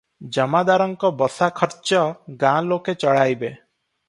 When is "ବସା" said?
1.19-1.49